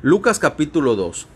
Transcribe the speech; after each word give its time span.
Lucas 0.00 0.38
capítulo 0.38 0.94
2 0.94 1.26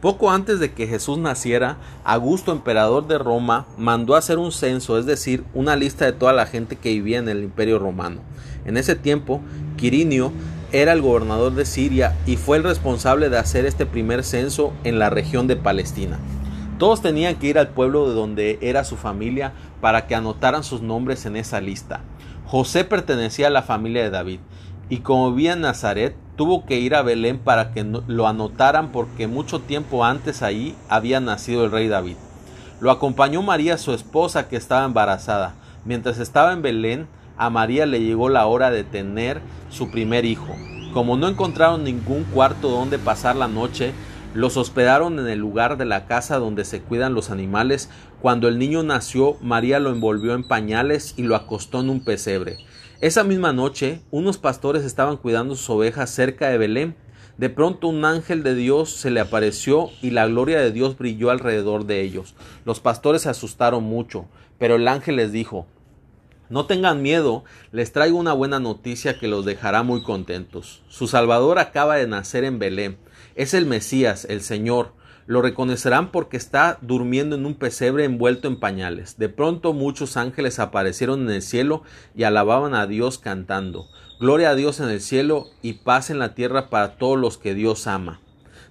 Poco 0.00 0.32
antes 0.32 0.58
de 0.58 0.72
que 0.72 0.88
Jesús 0.88 1.18
naciera, 1.18 1.76
Augusto, 2.02 2.50
emperador 2.50 3.06
de 3.06 3.16
Roma, 3.16 3.66
mandó 3.76 4.16
hacer 4.16 4.38
un 4.38 4.50
censo, 4.50 4.98
es 4.98 5.06
decir, 5.06 5.44
una 5.54 5.76
lista 5.76 6.04
de 6.04 6.12
toda 6.12 6.32
la 6.32 6.46
gente 6.46 6.74
que 6.74 6.88
vivía 6.88 7.18
en 7.18 7.28
el 7.28 7.44
imperio 7.44 7.78
romano. 7.78 8.20
En 8.64 8.76
ese 8.76 8.96
tiempo, 8.96 9.40
Quirinio 9.76 10.32
era 10.72 10.94
el 10.94 11.00
gobernador 11.00 11.54
de 11.54 11.64
Siria 11.64 12.16
y 12.26 12.36
fue 12.36 12.56
el 12.56 12.64
responsable 12.64 13.28
de 13.28 13.38
hacer 13.38 13.66
este 13.66 13.86
primer 13.86 14.24
censo 14.24 14.72
en 14.82 14.98
la 14.98 15.10
región 15.10 15.46
de 15.46 15.54
Palestina. 15.54 16.18
Todos 16.80 17.02
tenían 17.02 17.36
que 17.36 17.46
ir 17.46 17.56
al 17.56 17.68
pueblo 17.68 18.08
de 18.08 18.16
donde 18.16 18.58
era 18.60 18.82
su 18.82 18.96
familia 18.96 19.52
para 19.80 20.08
que 20.08 20.16
anotaran 20.16 20.64
sus 20.64 20.82
nombres 20.82 21.24
en 21.24 21.36
esa 21.36 21.60
lista. 21.60 22.00
José 22.46 22.82
pertenecía 22.82 23.46
a 23.46 23.50
la 23.50 23.62
familia 23.62 24.02
de 24.02 24.10
David 24.10 24.40
y 24.88 24.98
como 24.98 25.32
vivía 25.32 25.52
en 25.52 25.60
Nazaret, 25.60 26.16
tuvo 26.38 26.64
que 26.64 26.78
ir 26.78 26.94
a 26.94 27.02
Belén 27.02 27.38
para 27.38 27.72
que 27.72 27.84
lo 27.84 28.28
anotaran 28.28 28.92
porque 28.92 29.26
mucho 29.26 29.58
tiempo 29.58 30.04
antes 30.04 30.40
ahí 30.40 30.76
había 30.88 31.18
nacido 31.18 31.64
el 31.64 31.72
rey 31.72 31.88
David. 31.88 32.14
Lo 32.80 32.92
acompañó 32.92 33.42
María, 33.42 33.76
su 33.76 33.92
esposa, 33.92 34.48
que 34.48 34.54
estaba 34.54 34.84
embarazada. 34.84 35.56
Mientras 35.84 36.20
estaba 36.20 36.52
en 36.52 36.62
Belén, 36.62 37.08
a 37.36 37.50
María 37.50 37.86
le 37.86 38.02
llegó 38.02 38.28
la 38.28 38.46
hora 38.46 38.70
de 38.70 38.84
tener 38.84 39.40
su 39.68 39.90
primer 39.90 40.24
hijo. 40.24 40.54
Como 40.94 41.16
no 41.16 41.26
encontraron 41.26 41.82
ningún 41.82 42.22
cuarto 42.22 42.68
donde 42.68 43.00
pasar 43.00 43.34
la 43.34 43.48
noche, 43.48 43.92
los 44.32 44.56
hospedaron 44.56 45.18
en 45.18 45.26
el 45.26 45.40
lugar 45.40 45.76
de 45.76 45.86
la 45.86 46.06
casa 46.06 46.38
donde 46.38 46.64
se 46.64 46.80
cuidan 46.80 47.14
los 47.14 47.30
animales. 47.30 47.90
Cuando 48.22 48.46
el 48.46 48.60
niño 48.60 48.84
nació, 48.84 49.36
María 49.40 49.80
lo 49.80 49.90
envolvió 49.90 50.34
en 50.34 50.46
pañales 50.46 51.14
y 51.16 51.24
lo 51.24 51.34
acostó 51.34 51.80
en 51.80 51.90
un 51.90 52.04
pesebre. 52.04 52.58
Esa 53.00 53.22
misma 53.22 53.52
noche, 53.52 54.00
unos 54.10 54.38
pastores 54.38 54.82
estaban 54.82 55.18
cuidando 55.18 55.54
sus 55.54 55.70
ovejas 55.70 56.10
cerca 56.10 56.48
de 56.48 56.58
Belén. 56.58 56.96
De 57.36 57.48
pronto 57.48 57.86
un 57.86 58.04
ángel 58.04 58.42
de 58.42 58.56
Dios 58.56 58.90
se 58.90 59.12
le 59.12 59.20
apareció 59.20 59.90
y 60.02 60.10
la 60.10 60.26
gloria 60.26 60.58
de 60.58 60.72
Dios 60.72 60.98
brilló 60.98 61.30
alrededor 61.30 61.86
de 61.86 62.00
ellos. 62.00 62.34
Los 62.64 62.80
pastores 62.80 63.22
se 63.22 63.28
asustaron 63.28 63.84
mucho, 63.84 64.26
pero 64.58 64.74
el 64.74 64.88
ángel 64.88 65.14
les 65.14 65.30
dijo, 65.30 65.66
no 66.48 66.66
tengan 66.66 67.00
miedo, 67.00 67.44
les 67.70 67.92
traigo 67.92 68.18
una 68.18 68.32
buena 68.32 68.58
noticia 68.58 69.16
que 69.16 69.28
los 69.28 69.44
dejará 69.44 69.84
muy 69.84 70.02
contentos. 70.02 70.82
Su 70.88 71.06
Salvador 71.06 71.60
acaba 71.60 71.94
de 71.94 72.08
nacer 72.08 72.42
en 72.42 72.58
Belén. 72.58 72.98
Es 73.36 73.54
el 73.54 73.66
Mesías, 73.66 74.24
el 74.28 74.40
Señor. 74.40 74.97
Lo 75.28 75.42
reconocerán 75.42 76.10
porque 76.10 76.38
está 76.38 76.78
durmiendo 76.80 77.36
en 77.36 77.44
un 77.44 77.52
pesebre 77.52 78.04
envuelto 78.04 78.48
en 78.48 78.58
pañales. 78.58 79.18
De 79.18 79.28
pronto 79.28 79.74
muchos 79.74 80.16
ángeles 80.16 80.58
aparecieron 80.58 81.20
en 81.20 81.30
el 81.30 81.42
cielo 81.42 81.82
y 82.16 82.22
alababan 82.22 82.74
a 82.74 82.86
Dios 82.86 83.18
cantando. 83.18 83.88
Gloria 84.18 84.48
a 84.48 84.54
Dios 84.54 84.80
en 84.80 84.88
el 84.88 85.02
cielo 85.02 85.44
y 85.60 85.74
paz 85.74 86.08
en 86.08 86.18
la 86.18 86.34
tierra 86.34 86.70
para 86.70 86.96
todos 86.96 87.18
los 87.18 87.36
que 87.36 87.52
Dios 87.52 87.86
ama. 87.86 88.22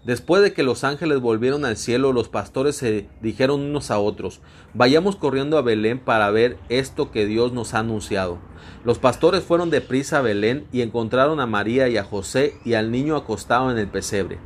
Después 0.03 0.41
de 0.41 0.52
que 0.52 0.63
los 0.63 0.83
ángeles 0.83 1.19
volvieron 1.19 1.63
al 1.63 1.78
cielo, 1.78 2.11
los 2.11 2.28
pastores 2.28 2.75
se 2.75 3.08
dijeron 3.22 3.61
unos 3.61 3.91
a 3.91 4.00
otros, 4.00 4.41
vayamos 4.73 5.16
corriendo 5.16 5.59
a 5.59 5.61
Belén 5.61 6.00
para 6.00 6.31
ver 6.31 6.58
esto 6.69 7.11
que 7.11 7.28
Dios 7.28 7.53
nos 7.53 7.75
ha 7.75 7.80
anunciado. 7.80 8.39
Los 8.83 8.97
pastores 8.97 9.44
fueron 9.44 9.69
deprisa 9.69 10.17
a 10.17 10.22
Belén 10.23 10.66
y 10.72 10.81
encontraron 10.81 11.39
a 11.39 11.45
María 11.45 11.88
y 11.88 11.97
a 11.97 12.03
José 12.03 12.55
y 12.66 12.73
al 12.73 12.89
niño 12.89 13.16
acostado 13.16 13.69
en 13.69 13.78
el 13.78 13.89
pesebre. 13.89 14.39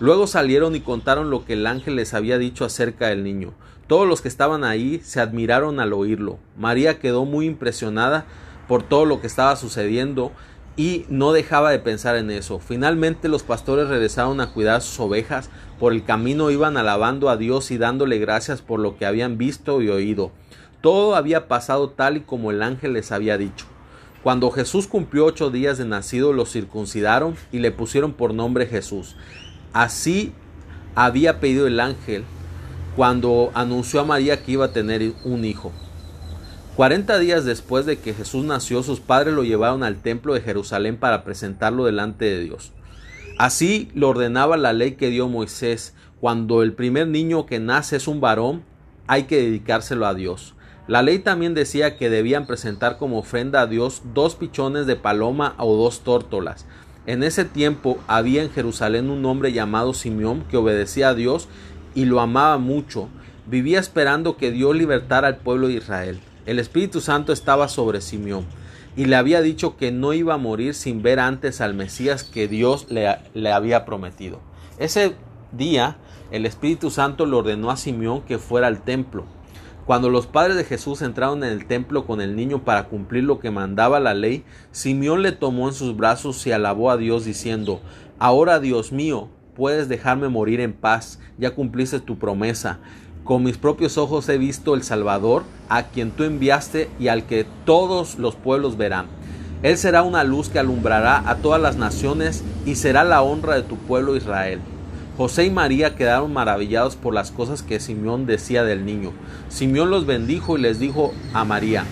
Luego 0.00 0.26
salieron 0.26 0.76
y 0.76 0.80
contaron 0.80 1.30
lo 1.30 1.44
que 1.44 1.54
el 1.54 1.66
ángel 1.66 1.96
les 1.96 2.14
había 2.14 2.38
dicho 2.38 2.64
acerca 2.64 3.08
del 3.08 3.24
niño. 3.24 3.52
Todos 3.88 4.06
los 4.06 4.20
que 4.20 4.28
estaban 4.28 4.62
ahí 4.62 5.00
se 5.02 5.20
admiraron 5.20 5.80
al 5.80 5.92
oírlo. 5.92 6.38
María 6.56 7.00
quedó 7.00 7.24
muy 7.24 7.46
impresionada 7.46 8.26
por 8.68 8.82
todo 8.82 9.06
lo 9.06 9.20
que 9.20 9.26
estaba 9.26 9.56
sucediendo 9.56 10.30
y 10.76 11.04
no 11.08 11.32
dejaba 11.32 11.72
de 11.72 11.80
pensar 11.80 12.14
en 12.14 12.30
eso. 12.30 12.60
Finalmente 12.60 13.28
los 13.28 13.42
pastores 13.42 13.88
regresaron 13.88 14.40
a 14.40 14.52
cuidar 14.52 14.82
sus 14.82 15.00
ovejas. 15.00 15.50
Por 15.80 15.92
el 15.92 16.04
camino 16.04 16.50
iban 16.50 16.76
alabando 16.76 17.28
a 17.28 17.36
Dios 17.36 17.72
y 17.72 17.78
dándole 17.78 18.18
gracias 18.18 18.62
por 18.62 18.78
lo 18.78 18.96
que 18.96 19.06
habían 19.06 19.38
visto 19.38 19.82
y 19.82 19.88
oído. 19.88 20.30
Todo 20.80 21.16
había 21.16 21.48
pasado 21.48 21.90
tal 21.90 22.18
y 22.18 22.20
como 22.20 22.52
el 22.52 22.62
ángel 22.62 22.92
les 22.92 23.10
había 23.10 23.36
dicho. 23.36 23.66
Cuando 24.22 24.50
Jesús 24.50 24.86
cumplió 24.86 25.24
ocho 25.24 25.50
días 25.50 25.78
de 25.78 25.84
nacido, 25.84 26.32
lo 26.32 26.44
circuncidaron 26.44 27.34
y 27.50 27.58
le 27.58 27.72
pusieron 27.72 28.12
por 28.12 28.34
nombre 28.34 28.66
Jesús. 28.66 29.16
Así 29.72 30.32
había 30.94 31.40
pedido 31.40 31.66
el 31.66 31.80
ángel 31.80 32.24
cuando 32.96 33.50
anunció 33.54 34.00
a 34.00 34.04
María 34.04 34.42
que 34.42 34.52
iba 34.52 34.66
a 34.66 34.72
tener 34.72 35.12
un 35.24 35.44
hijo. 35.44 35.72
Cuarenta 36.74 37.18
días 37.18 37.44
después 37.44 37.86
de 37.86 37.98
que 37.98 38.14
Jesús 38.14 38.44
nació, 38.44 38.82
sus 38.82 39.00
padres 39.00 39.34
lo 39.34 39.44
llevaron 39.44 39.82
al 39.82 40.02
templo 40.02 40.34
de 40.34 40.40
Jerusalén 40.40 40.96
para 40.96 41.24
presentarlo 41.24 41.84
delante 41.84 42.24
de 42.24 42.40
Dios. 42.40 42.72
Así 43.38 43.90
lo 43.94 44.08
ordenaba 44.08 44.56
la 44.56 44.72
ley 44.72 44.92
que 44.92 45.10
dio 45.10 45.28
Moisés. 45.28 45.94
Cuando 46.20 46.62
el 46.62 46.72
primer 46.72 47.06
niño 47.06 47.46
que 47.46 47.60
nace 47.60 47.96
es 47.96 48.08
un 48.08 48.20
varón, 48.20 48.62
hay 49.06 49.24
que 49.24 49.42
dedicárselo 49.42 50.06
a 50.06 50.14
Dios. 50.14 50.54
La 50.88 51.02
ley 51.02 51.18
también 51.18 51.54
decía 51.54 51.96
que 51.96 52.10
debían 52.10 52.46
presentar 52.46 52.96
como 52.96 53.18
ofrenda 53.18 53.60
a 53.60 53.66
Dios 53.66 54.02
dos 54.14 54.34
pichones 54.34 54.86
de 54.86 54.96
paloma 54.96 55.54
o 55.58 55.76
dos 55.76 56.00
tórtolas. 56.00 56.66
En 57.08 57.22
ese 57.22 57.46
tiempo 57.46 57.98
había 58.06 58.42
en 58.42 58.50
Jerusalén 58.50 59.08
un 59.08 59.24
hombre 59.24 59.54
llamado 59.54 59.94
Simeón 59.94 60.44
que 60.50 60.58
obedecía 60.58 61.08
a 61.08 61.14
Dios 61.14 61.48
y 61.94 62.04
lo 62.04 62.20
amaba 62.20 62.58
mucho. 62.58 63.08
Vivía 63.46 63.80
esperando 63.80 64.36
que 64.36 64.50
Dios 64.50 64.76
libertara 64.76 65.26
al 65.26 65.38
pueblo 65.38 65.68
de 65.68 65.72
Israel. 65.76 66.20
El 66.44 66.58
Espíritu 66.58 67.00
Santo 67.00 67.32
estaba 67.32 67.68
sobre 67.68 68.02
Simeón 68.02 68.44
y 68.94 69.06
le 69.06 69.16
había 69.16 69.40
dicho 69.40 69.78
que 69.78 69.90
no 69.90 70.12
iba 70.12 70.34
a 70.34 70.36
morir 70.36 70.74
sin 70.74 71.00
ver 71.00 71.18
antes 71.18 71.62
al 71.62 71.72
Mesías 71.72 72.24
que 72.24 72.46
Dios 72.46 72.88
le, 72.90 73.08
había 73.50 73.86
prometido. 73.86 74.40
Ese 74.78 75.14
día 75.50 75.96
el 76.30 76.44
Espíritu 76.44 76.90
Santo 76.90 77.24
le 77.24 77.36
ordenó 77.36 77.70
a 77.70 77.78
Simeón 77.78 78.20
que 78.20 78.36
fuera 78.36 78.66
al 78.66 78.82
templo 78.82 79.24
cuando 79.88 80.10
los 80.10 80.26
padres 80.26 80.54
de 80.58 80.64
Jesús 80.64 81.00
entraron 81.00 81.42
en 81.42 81.50
el 81.50 81.64
templo 81.64 82.04
con 82.06 82.20
el 82.20 82.36
niño 82.36 82.62
para 82.62 82.88
cumplir 82.88 83.24
lo 83.24 83.38
que 83.38 83.50
mandaba 83.50 83.98
la 84.00 84.12
ley, 84.12 84.44
Simeón 84.70 85.22
le 85.22 85.32
tomó 85.32 85.66
en 85.66 85.72
sus 85.72 85.96
brazos 85.96 86.46
y 86.46 86.52
alabó 86.52 86.90
a 86.90 86.98
Dios 86.98 87.24
diciendo, 87.24 87.80
Ahora 88.18 88.60
Dios 88.60 88.92
mío, 88.92 89.30
puedes 89.56 89.88
dejarme 89.88 90.28
morir 90.28 90.60
en 90.60 90.74
paz, 90.74 91.20
ya 91.38 91.54
cumpliste 91.54 92.00
tu 92.00 92.18
promesa. 92.18 92.80
Con 93.24 93.42
mis 93.42 93.56
propios 93.56 93.96
ojos 93.96 94.28
he 94.28 94.36
visto 94.36 94.74
el 94.74 94.82
Salvador, 94.82 95.44
a 95.70 95.84
quien 95.84 96.10
tú 96.10 96.24
enviaste 96.24 96.90
y 97.00 97.08
al 97.08 97.24
que 97.24 97.46
todos 97.64 98.18
los 98.18 98.34
pueblos 98.34 98.76
verán. 98.76 99.06
Él 99.62 99.78
será 99.78 100.02
una 100.02 100.22
luz 100.22 100.50
que 100.50 100.58
alumbrará 100.58 101.26
a 101.26 101.36
todas 101.36 101.62
las 101.62 101.76
naciones 101.76 102.44
y 102.66 102.74
será 102.74 103.04
la 103.04 103.22
honra 103.22 103.54
de 103.54 103.62
tu 103.62 103.78
pueblo 103.78 104.16
Israel. 104.16 104.60
José 105.18 105.46
y 105.46 105.50
María 105.50 105.96
quedaron 105.96 106.32
maravillados 106.32 106.94
por 106.94 107.12
las 107.12 107.32
cosas 107.32 107.64
que 107.64 107.80
Simeón 107.80 108.24
decía 108.24 108.62
del 108.62 108.86
niño. 108.86 109.12
Simeón 109.48 109.90
los 109.90 110.06
bendijo 110.06 110.56
y 110.56 110.60
les 110.60 110.78
dijo 110.78 111.12
a 111.34 111.44
María, 111.44 111.84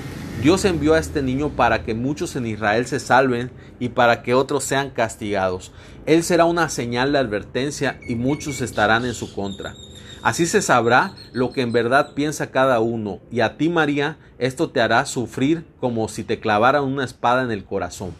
Dios 0.45 0.65
envió 0.65 0.95
a 0.95 1.01
este 1.01 1.23
niño 1.23 1.49
para 1.49 1.83
que 1.83 1.93
muchos 1.93 2.37
en 2.37 2.47
Israel 2.47 2.87
se 2.87 3.01
salven 3.01 3.51
y 3.81 3.89
para 3.89 4.23
que 4.23 4.35
otros 4.35 4.63
sean 4.63 4.91
castigados. 4.91 5.73
Él 6.07 6.23
será 6.23 6.45
una 6.45 6.69
señal 6.69 7.11
de 7.11 7.19
advertencia 7.19 7.99
y 8.09 8.15
muchos 8.15 8.61
estarán 8.61 9.05
en 9.05 9.15
su 9.15 9.35
contra. 9.35 9.75
Así 10.23 10.47
se 10.47 10.63
sabrá 10.63 11.13
lo 11.33 11.51
que 11.51 11.63
en 11.63 11.73
verdad 11.73 12.15
piensa 12.15 12.53
cada 12.53 12.79
uno, 12.79 13.19
y 13.33 13.41
a 13.41 13.57
ti 13.57 13.69
María 13.69 14.19
esto 14.39 14.71
te 14.71 14.81
hará 14.81 15.05
sufrir 15.05 15.65
como 15.81 16.09
si 16.09 16.23
te 16.23 16.39
clavaran 16.39 16.85
una 16.85 17.05
espada 17.05 17.43
en 17.43 17.51
el 17.51 17.65
corazón. 17.65 18.13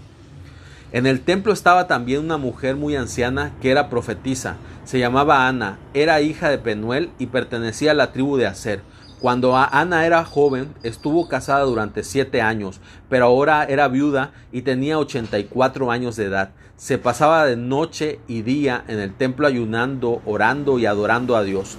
En 0.93 1.07
el 1.07 1.21
templo 1.21 1.53
estaba 1.53 1.89
también 1.89 2.21
una 2.21 2.37
mujer 2.37 2.77
muy 2.77 2.95
anciana 2.95 3.53
que 3.61 3.71
era 3.71 3.91
profetisa. 3.91 4.57
Se 4.85 5.01
llamaba 5.01 5.49
Ana, 5.49 5.79
era 5.95 6.21
hija 6.21 6.49
de 6.49 6.59
Penuel 6.59 7.11
y 7.19 7.27
pertenecía 7.27 7.91
a 7.91 7.95
la 7.95 8.13
tribu 8.13 8.37
de 8.37 8.47
Aser. 8.47 8.83
Cuando 9.21 9.57
Ana 9.57 10.07
era 10.07 10.25
joven, 10.25 10.73
estuvo 10.85 11.27
casada 11.27 11.65
durante 11.65 12.05
siete 12.05 12.41
años, 12.41 12.81
pero 13.09 13.27
ahora 13.27 13.65
era 13.65 13.89
viuda 13.89 14.31
y 14.53 14.63
tenía 14.63 14.99
ochenta 14.99 15.39
y 15.39 15.45
cuatro 15.45 15.91
años 15.91 16.15
de 16.17 16.27
edad. 16.27 16.51
Se 16.77 16.99
pasaba 16.99 17.47
de 17.47 17.57
noche 17.57 18.21
y 18.29 18.43
día 18.43 18.85
en 18.87 19.01
el 19.01 19.13
templo 19.13 19.47
ayunando, 19.47 20.21
orando 20.25 20.79
y 20.79 20.87
adorando 20.87 21.35
a 21.35 21.43
Dios. 21.43 21.79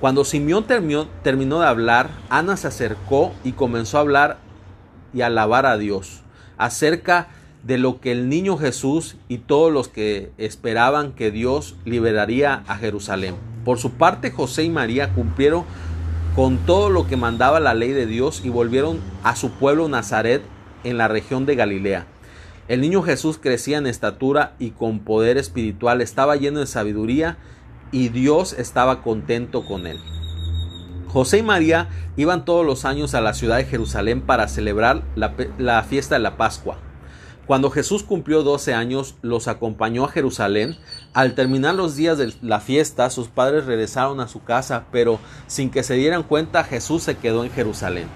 Cuando 0.00 0.24
Simeón 0.24 0.64
terminó, 0.64 1.06
terminó 1.22 1.60
de 1.60 1.68
hablar, 1.68 2.10
Ana 2.28 2.56
se 2.56 2.66
acercó 2.66 3.32
y 3.44 3.52
comenzó 3.52 3.96
a 3.96 4.00
hablar 4.00 4.38
y 5.14 5.22
alabar 5.22 5.64
a 5.64 5.78
Dios 5.78 6.22
acerca 6.58 7.28
de 7.64 7.78
lo 7.78 8.00
que 8.00 8.12
el 8.12 8.28
niño 8.28 8.56
Jesús 8.56 9.16
y 9.28 9.38
todos 9.38 9.72
los 9.72 9.88
que 9.88 10.32
esperaban 10.38 11.12
que 11.12 11.30
Dios 11.30 11.76
liberaría 11.84 12.64
a 12.66 12.76
Jerusalén. 12.76 13.36
Por 13.64 13.78
su 13.78 13.92
parte, 13.92 14.30
José 14.30 14.64
y 14.64 14.70
María 14.70 15.12
cumplieron 15.14 15.64
con 16.34 16.58
todo 16.58 16.90
lo 16.90 17.06
que 17.06 17.16
mandaba 17.16 17.60
la 17.60 17.74
ley 17.74 17.92
de 17.92 18.06
Dios 18.06 18.42
y 18.44 18.48
volvieron 18.48 18.98
a 19.22 19.36
su 19.36 19.50
pueblo 19.50 19.88
Nazaret 19.88 20.42
en 20.82 20.98
la 20.98 21.06
región 21.06 21.46
de 21.46 21.54
Galilea. 21.54 22.06
El 22.68 22.80
niño 22.80 23.02
Jesús 23.02 23.38
crecía 23.38 23.78
en 23.78 23.86
estatura 23.86 24.54
y 24.58 24.70
con 24.70 25.00
poder 25.00 25.36
espiritual, 25.36 26.00
estaba 26.00 26.36
lleno 26.36 26.60
de 26.60 26.66
sabiduría 26.66 27.36
y 27.90 28.08
Dios 28.08 28.54
estaba 28.54 29.02
contento 29.02 29.64
con 29.66 29.86
él. 29.86 29.98
José 31.08 31.38
y 31.38 31.42
María 31.42 31.88
iban 32.16 32.44
todos 32.44 32.64
los 32.64 32.86
años 32.86 33.14
a 33.14 33.20
la 33.20 33.34
ciudad 33.34 33.58
de 33.58 33.64
Jerusalén 33.64 34.22
para 34.22 34.48
celebrar 34.48 35.02
la, 35.14 35.34
la 35.58 35.82
fiesta 35.82 36.14
de 36.14 36.20
la 36.20 36.38
Pascua. 36.38 36.78
Cuando 37.46 37.70
Jesús 37.70 38.04
cumplió 38.04 38.44
12 38.44 38.72
años, 38.72 39.16
los 39.20 39.48
acompañó 39.48 40.04
a 40.04 40.08
Jerusalén. 40.08 40.76
Al 41.12 41.34
terminar 41.34 41.74
los 41.74 41.96
días 41.96 42.16
de 42.16 42.32
la 42.40 42.60
fiesta, 42.60 43.10
sus 43.10 43.26
padres 43.26 43.66
regresaron 43.66 44.20
a 44.20 44.28
su 44.28 44.44
casa, 44.44 44.84
pero 44.92 45.18
sin 45.48 45.70
que 45.70 45.82
se 45.82 45.94
dieran 45.94 46.22
cuenta, 46.22 46.62
Jesús 46.62 47.02
se 47.02 47.16
quedó 47.16 47.44
en 47.44 47.50
Jerusalén. 47.50 48.06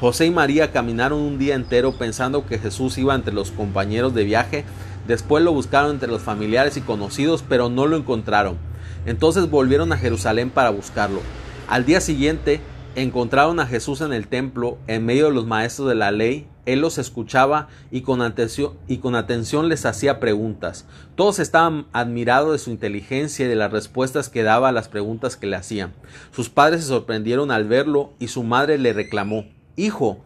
José 0.00 0.26
y 0.26 0.30
María 0.30 0.70
caminaron 0.70 1.20
un 1.20 1.36
día 1.36 1.56
entero 1.56 1.98
pensando 1.98 2.46
que 2.46 2.58
Jesús 2.58 2.96
iba 2.96 3.14
entre 3.14 3.34
los 3.34 3.50
compañeros 3.50 4.14
de 4.14 4.24
viaje. 4.24 4.64
Después 5.08 5.42
lo 5.42 5.52
buscaron 5.52 5.90
entre 5.90 6.08
los 6.08 6.22
familiares 6.22 6.76
y 6.76 6.80
conocidos, 6.80 7.42
pero 7.48 7.68
no 7.68 7.86
lo 7.86 7.96
encontraron. 7.96 8.56
Entonces 9.04 9.50
volvieron 9.50 9.92
a 9.92 9.98
Jerusalén 9.98 10.50
para 10.50 10.70
buscarlo. 10.70 11.20
Al 11.68 11.84
día 11.86 12.00
siguiente, 12.00 12.60
encontraron 12.94 13.58
a 13.58 13.66
Jesús 13.66 14.00
en 14.00 14.12
el 14.12 14.28
templo, 14.28 14.78
en 14.86 15.04
medio 15.04 15.26
de 15.26 15.32
los 15.32 15.46
maestros 15.46 15.88
de 15.88 15.96
la 15.96 16.12
ley, 16.12 16.46
él 16.66 16.80
los 16.80 16.98
escuchaba 16.98 17.68
y 17.90 18.02
con, 18.02 18.20
atención, 18.20 19.68
les 19.68 19.86
hacía 19.86 20.20
preguntas. 20.20 20.84
Todos 21.14 21.38
estaban 21.38 21.86
admirados 21.92 22.52
de 22.52 22.58
su 22.58 22.70
inteligencia 22.70 23.46
y 23.46 23.48
de 23.48 23.54
las 23.54 23.72
respuestas 23.72 24.28
que 24.28 24.42
daba 24.42 24.68
a 24.68 24.72
las 24.72 24.88
preguntas 24.88 25.36
que 25.36 25.46
le 25.46 25.56
hacían. 25.56 25.94
Sus 26.32 26.50
padres 26.50 26.82
se 26.82 26.88
sorprendieron 26.88 27.50
al 27.50 27.64
verlo 27.66 28.12
y 28.18 28.28
su 28.28 28.42
madre 28.42 28.78
le 28.78 28.92
reclamó 28.92 29.46
Hijo, 29.76 30.18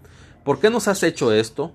¿por 0.43 0.61
qué 0.61 0.71
nos 0.71 0.89
has 0.89 1.03
hecho 1.03 1.33
esto? 1.33 1.73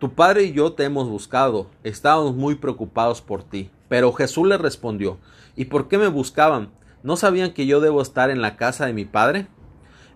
Tu 0.00 0.12
padre 0.12 0.44
y 0.44 0.52
yo 0.52 0.72
te 0.72 0.84
hemos 0.84 1.08
buscado, 1.08 1.70
estábamos 1.84 2.34
muy 2.34 2.56
preocupados 2.56 3.22
por 3.22 3.44
ti. 3.44 3.70
Pero 3.88 4.12
Jesús 4.12 4.46
le 4.46 4.58
respondió 4.58 5.18
¿Y 5.56 5.66
por 5.66 5.88
qué 5.88 5.98
me 5.98 6.08
buscaban? 6.08 6.70
¿No 7.02 7.16
sabían 7.16 7.52
que 7.52 7.66
yo 7.66 7.80
debo 7.80 8.02
estar 8.02 8.30
en 8.30 8.42
la 8.42 8.56
casa 8.56 8.86
de 8.86 8.92
mi 8.92 9.04
padre? 9.04 9.46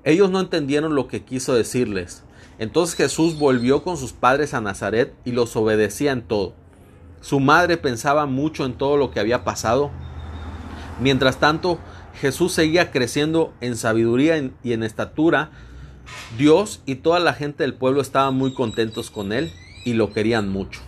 Ellos 0.04 0.30
no 0.30 0.40
entendieron 0.40 0.94
lo 0.94 1.08
que 1.08 1.24
quiso 1.24 1.54
decirles. 1.54 2.24
Entonces 2.58 2.96
Jesús 2.96 3.38
volvió 3.38 3.82
con 3.82 3.96
sus 3.96 4.12
padres 4.12 4.54
a 4.54 4.60
Nazaret 4.60 5.14
y 5.24 5.32
los 5.32 5.56
obedecía 5.56 6.12
en 6.12 6.22
todo. 6.22 6.54
Su 7.20 7.40
madre 7.40 7.76
pensaba 7.76 8.26
mucho 8.26 8.64
en 8.64 8.74
todo 8.74 8.96
lo 8.96 9.10
que 9.10 9.20
había 9.20 9.44
pasado. 9.44 9.90
Mientras 11.00 11.38
tanto, 11.38 11.78
Jesús 12.20 12.52
seguía 12.52 12.90
creciendo 12.90 13.52
en 13.60 13.76
sabiduría 13.76 14.50
y 14.62 14.72
en 14.72 14.82
estatura. 14.82 15.50
Dios 16.38 16.82
y 16.86 16.96
toda 16.96 17.18
la 17.18 17.32
gente 17.32 17.64
del 17.64 17.74
pueblo 17.74 18.00
estaban 18.00 18.34
muy 18.34 18.52
contentos 18.52 19.10
con 19.10 19.32
él 19.32 19.52
y 19.84 19.94
lo 19.94 20.12
querían 20.12 20.48
mucho. 20.48 20.80